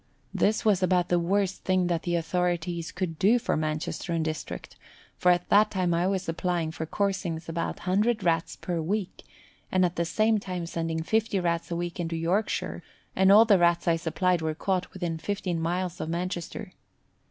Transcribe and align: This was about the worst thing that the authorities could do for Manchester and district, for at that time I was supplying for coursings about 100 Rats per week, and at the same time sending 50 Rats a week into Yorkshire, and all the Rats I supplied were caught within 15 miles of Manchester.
This 0.33 0.65
was 0.65 0.81
about 0.81 1.09
the 1.09 1.19
worst 1.19 1.63
thing 1.63 1.85
that 1.85 2.01
the 2.01 2.15
authorities 2.15 2.91
could 2.91 3.19
do 3.19 3.37
for 3.37 3.55
Manchester 3.55 4.13
and 4.13 4.25
district, 4.25 4.75
for 5.15 5.31
at 5.31 5.47
that 5.49 5.69
time 5.69 5.93
I 5.93 6.07
was 6.07 6.23
supplying 6.23 6.71
for 6.71 6.87
coursings 6.87 7.47
about 7.47 7.77
100 7.85 8.23
Rats 8.23 8.55
per 8.55 8.81
week, 8.81 9.21
and 9.71 9.85
at 9.85 9.97
the 9.97 10.03
same 10.05 10.39
time 10.39 10.65
sending 10.65 11.03
50 11.03 11.39
Rats 11.41 11.69
a 11.69 11.75
week 11.75 11.99
into 11.99 12.15
Yorkshire, 12.15 12.81
and 13.15 13.31
all 13.31 13.45
the 13.45 13.59
Rats 13.59 13.87
I 13.87 13.95
supplied 13.95 14.41
were 14.41 14.55
caught 14.55 14.91
within 14.91 15.19
15 15.19 15.59
miles 15.61 16.01
of 16.01 16.09
Manchester. 16.09 16.73